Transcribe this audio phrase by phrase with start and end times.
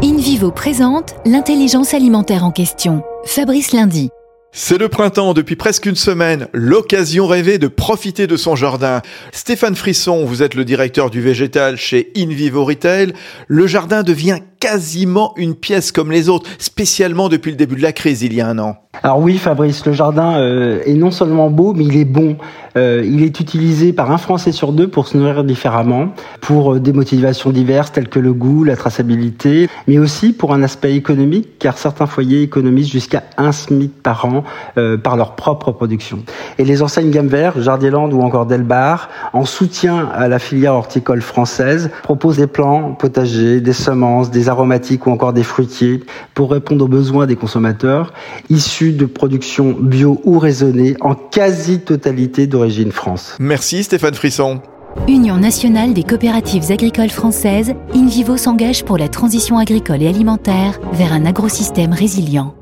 [0.00, 3.02] InVivo présente l'intelligence alimentaire en question.
[3.24, 4.10] Fabrice Lundi.
[4.52, 9.02] C'est le printemps depuis presque une semaine, l'occasion rêvée de profiter de son jardin.
[9.32, 13.12] Stéphane Frisson, vous êtes le directeur du végétal chez InVivo Retail.
[13.48, 17.92] Le jardin devient quasiment une pièce comme les autres, spécialement depuis le début de la
[17.92, 18.76] crise il y a un an.
[19.02, 22.36] Alors oui, Fabrice, le jardin euh, est non seulement beau, mais il est bon.
[22.76, 26.08] Euh, il est utilisé par un Français sur deux pour se nourrir différemment,
[26.40, 30.62] pour euh, des motivations diverses telles que le goût, la traçabilité, mais aussi pour un
[30.62, 34.44] aspect économique, car certains foyers économisent jusqu'à un SMIC par an
[35.02, 36.20] par leur propre production.
[36.58, 41.20] Et les enseignes gamme vert, Jardieland ou encore Delbar, en soutien à la filière horticole
[41.20, 46.02] française, proposent des plants potagers, des semences, des aromatiques ou encore des fruitiers
[46.34, 48.12] pour répondre aux besoins des consommateurs
[48.50, 53.36] issus de production bio ou raisonnée en quasi-totalité d'origine France.
[53.38, 54.60] Merci Stéphane Frisson.
[55.06, 61.12] Union nationale des coopératives agricoles françaises, InVivo s'engage pour la transition agricole et alimentaire vers
[61.12, 62.54] un agrosystème résilient.